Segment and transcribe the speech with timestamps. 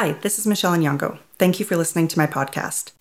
[0.00, 1.18] Hi, this is Michelle Nyongo.
[1.40, 2.92] Thank you for listening to my podcast.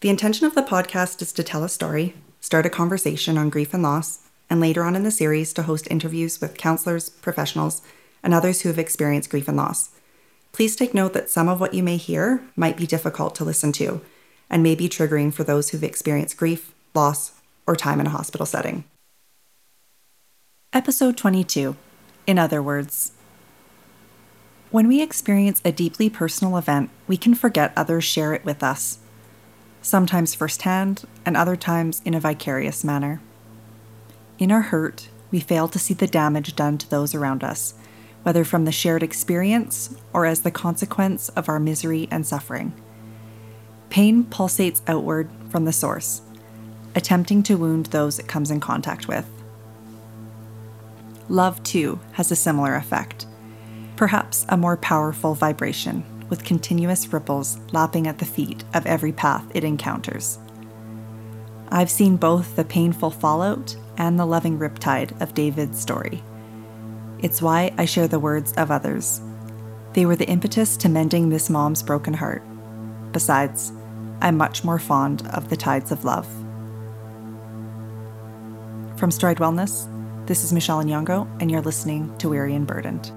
[0.00, 3.74] The intention of the podcast is to tell a story, start a conversation on grief
[3.74, 7.82] and loss, and later on in the series to host interviews with counselors, professionals,
[8.22, 9.90] and others who have experienced grief and loss.
[10.52, 13.70] Please take note that some of what you may hear might be difficult to listen
[13.72, 14.00] to
[14.48, 17.32] and may be triggering for those who've experienced grief, loss,
[17.66, 18.84] or time in a hospital setting.
[20.72, 21.76] Episode 22
[22.26, 23.12] In other words,
[24.76, 28.98] when we experience a deeply personal event, we can forget others share it with us,
[29.80, 33.18] sometimes firsthand, and other times in a vicarious manner.
[34.38, 37.72] In our hurt, we fail to see the damage done to those around us,
[38.22, 42.74] whether from the shared experience or as the consequence of our misery and suffering.
[43.88, 46.20] Pain pulsates outward from the source,
[46.94, 49.26] attempting to wound those it comes in contact with.
[51.30, 53.24] Love, too, has a similar effect
[53.96, 59.44] perhaps a more powerful vibration, with continuous ripples lapping at the feet of every path
[59.54, 60.38] it encounters.
[61.68, 66.22] I've seen both the painful fallout and the loving riptide of David's story.
[67.20, 69.20] It's why I share the words of others.
[69.94, 72.42] They were the impetus to mending this mom's broken heart.
[73.12, 73.72] Besides,
[74.20, 76.28] I'm much more fond of the tides of love.
[78.98, 79.88] From Stride Wellness,
[80.26, 83.12] this is Michelle Nyongo, and you're listening to Weary and Burdened.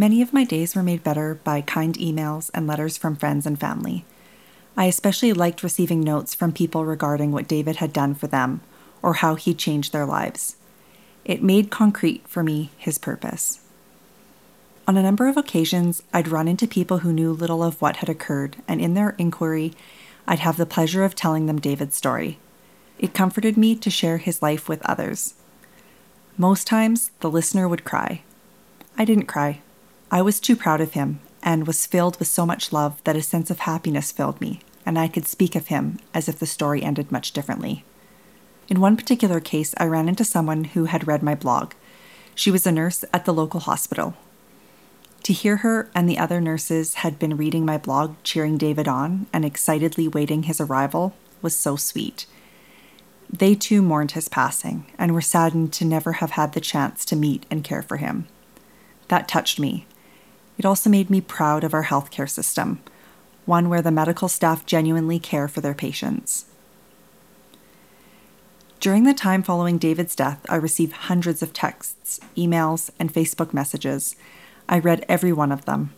[0.00, 3.58] Many of my days were made better by kind emails and letters from friends and
[3.58, 4.04] family.
[4.76, 8.60] I especially liked receiving notes from people regarding what David had done for them
[9.02, 10.54] or how he changed their lives.
[11.24, 13.58] It made concrete for me his purpose.
[14.86, 18.08] On a number of occasions, I'd run into people who knew little of what had
[18.08, 19.74] occurred, and in their inquiry,
[20.28, 22.38] I'd have the pleasure of telling them David's story.
[23.00, 25.34] It comforted me to share his life with others.
[26.36, 28.22] Most times, the listener would cry.
[28.96, 29.60] I didn't cry.
[30.10, 33.22] I was too proud of him and was filled with so much love that a
[33.22, 36.82] sense of happiness filled me, and I could speak of him as if the story
[36.82, 37.84] ended much differently.
[38.68, 41.72] In one particular case, I ran into someone who had read my blog.
[42.34, 44.14] She was a nurse at the local hospital.
[45.24, 49.26] To hear her and the other nurses had been reading my blog, cheering David on,
[49.32, 52.24] and excitedly waiting his arrival was so sweet.
[53.28, 57.16] They too mourned his passing and were saddened to never have had the chance to
[57.16, 58.26] meet and care for him.
[59.08, 59.86] That touched me,
[60.58, 62.80] it also made me proud of our healthcare system,
[63.46, 66.46] one where the medical staff genuinely care for their patients.
[68.80, 74.16] During the time following David's death, I received hundreds of texts, emails, and Facebook messages.
[74.68, 75.94] I read every one of them.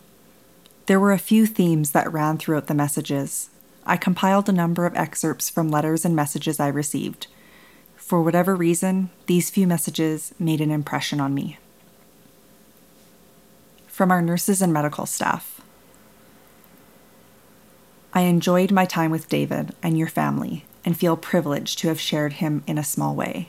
[0.87, 3.50] There were a few themes that ran throughout the messages.
[3.84, 7.27] I compiled a number of excerpts from letters and messages I received.
[7.97, 11.59] For whatever reason, these few messages made an impression on me
[14.00, 15.61] from our nurses and medical staff.
[18.15, 22.33] I enjoyed my time with David and your family and feel privileged to have shared
[22.33, 23.49] him in a small way.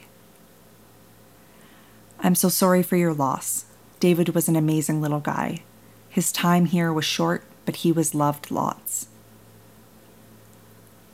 [2.19, 3.63] I'm so sorry for your loss.
[4.01, 5.63] David was an amazing little guy.
[6.09, 9.07] His time here was short, but he was loved lots.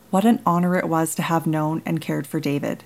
[0.09, 2.85] What an honor it was to have known and cared for David.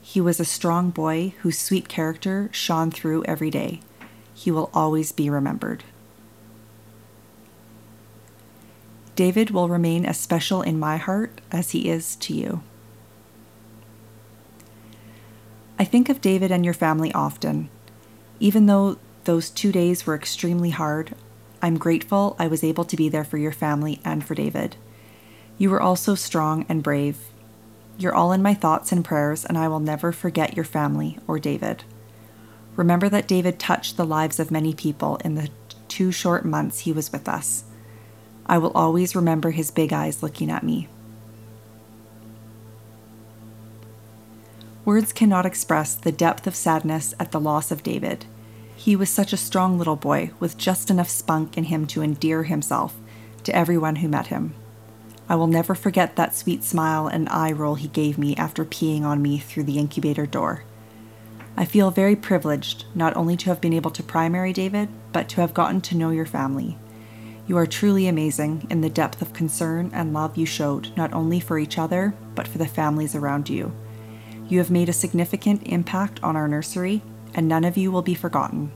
[0.00, 3.82] He was a strong boy whose sweet character shone through every day.
[4.34, 5.84] He will always be remembered.
[9.14, 12.62] David will remain as special in my heart as he is to you.
[15.78, 17.68] I think of David and your family often.
[18.40, 21.14] Even though those two days were extremely hard,
[21.60, 24.76] I'm grateful I was able to be there for your family and for David.
[25.58, 27.18] You were also strong and brave.
[27.98, 31.38] You're all in my thoughts and prayers, and I will never forget your family or
[31.38, 31.84] David.
[32.74, 35.50] Remember that David touched the lives of many people in the
[35.88, 37.64] two short months he was with us.
[38.46, 40.88] I will always remember his big eyes looking at me.
[44.84, 48.26] Words cannot express the depth of sadness at the loss of David.
[48.74, 52.42] He was such a strong little boy with just enough spunk in him to endear
[52.42, 52.96] himself
[53.44, 54.54] to everyone who met him.
[55.28, 59.02] I will never forget that sweet smile and eye roll he gave me after peeing
[59.02, 60.64] on me through the incubator door.
[61.56, 65.40] I feel very privileged not only to have been able to primary David, but to
[65.42, 66.76] have gotten to know your family.
[67.46, 71.40] You are truly amazing in the depth of concern and love you showed not only
[71.40, 73.74] for each other, but for the families around you.
[74.48, 77.02] You have made a significant impact on our nursery,
[77.34, 78.70] and none of you will be forgotten.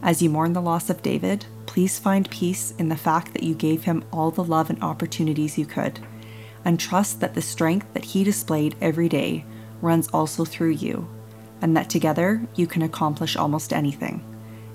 [0.00, 3.54] As you mourn the loss of David, please find peace in the fact that you
[3.54, 5.98] gave him all the love and opportunities you could,
[6.64, 9.44] and trust that the strength that he displayed every day
[9.80, 11.08] runs also through you,
[11.60, 14.22] and that together you can accomplish almost anything,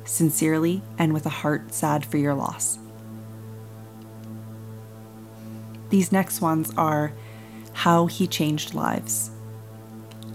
[0.03, 2.79] sincerely and with a heart sad for your loss.
[5.93, 7.13] These next ones are
[7.71, 9.29] How He Changed Lives.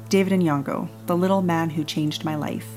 [0.08, 2.68] David Nyongo, the little man who changed my life.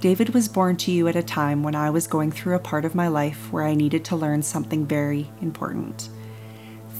[0.00, 2.84] David was born to you at a time when I was going through a part
[2.84, 6.10] of my life where I needed to learn something very important.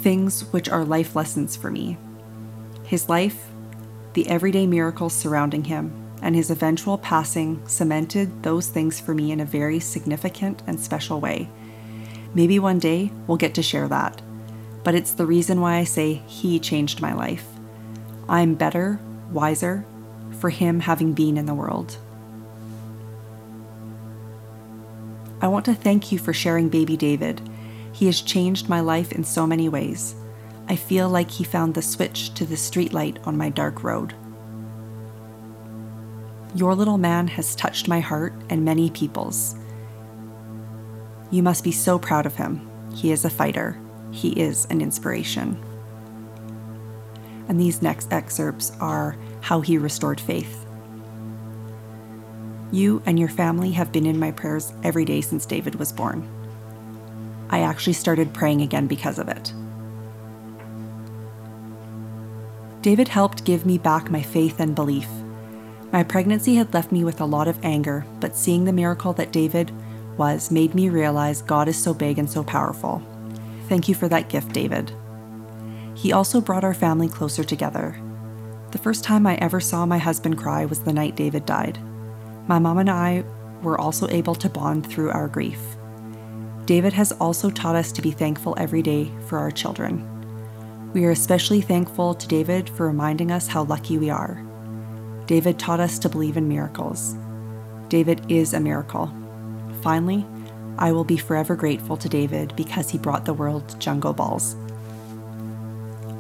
[0.01, 1.99] Things which are life lessons for me.
[2.87, 3.49] His life,
[4.15, 9.41] the everyday miracles surrounding him, and his eventual passing cemented those things for me in
[9.41, 11.51] a very significant and special way.
[12.35, 14.23] Maybe one day we'll get to share that
[14.87, 17.45] but it's the reason why I say He changed my life.
[18.29, 19.01] I'm better,
[19.33, 19.85] wiser,
[20.39, 21.99] for Him having been in the world.
[25.43, 27.41] I want to thank you for sharing baby David.
[27.91, 30.15] He has changed my life in so many ways.
[30.69, 34.15] I feel like he found the switch to the streetlight on my dark road.
[36.55, 39.57] Your little man has touched my heart and many people's.
[41.33, 42.71] You must be so proud of him.
[42.95, 43.81] He is a fighter.
[44.17, 45.63] He is an inspiration.
[47.49, 50.65] And these next excerpts are how he restored faith.
[52.73, 56.27] You and your family have been in my prayers every day since David was born.
[57.51, 59.53] I actually started praying again because of it.
[62.81, 65.09] David helped give me back my faith and belief.
[65.93, 69.31] My pregnancy had left me with a lot of anger, but seeing the miracle that
[69.31, 69.71] David
[70.17, 73.03] was made me realize God is so big and so powerful.
[73.69, 74.93] Thank you for that gift, David.
[75.95, 78.01] He also brought our family closer together.
[78.71, 81.79] The first time I ever saw my husband cry was the night David died.
[82.47, 83.25] My mom and I
[83.63, 85.61] were also able to bond through our grief.
[86.67, 90.05] David has also taught us to be thankful every day for our children.
[90.93, 94.43] We are especially thankful to David for reminding us how lucky we are.
[95.27, 97.17] David taught us to believe in miracles.
[97.89, 99.13] David is a miracle.
[99.83, 100.27] Finally,
[100.79, 104.57] I will be forever grateful to David because he brought the world jungle balls.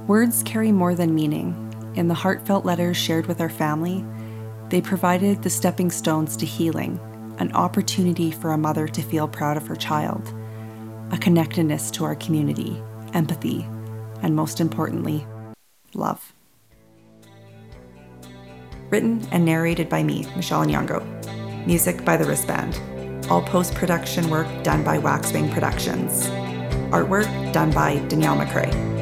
[0.07, 1.63] Words carry more than meaning.
[1.95, 4.05] In the heartfelt letters shared with our family,
[4.69, 6.99] they provided the stepping stones to healing,
[7.39, 10.33] an opportunity for a mother to feel proud of her child,
[11.13, 12.81] a connectedness to our community,
[13.13, 13.67] empathy,
[14.23, 15.27] and most importantly,
[15.95, 16.33] love.
[18.91, 21.05] Written and narrated by me, Michelle Nyongo.
[21.67, 22.81] Music by The Wristband
[23.31, 26.27] all post production work done by Waxwing Productions.
[26.91, 28.96] Artwork done by Danielle McCrae.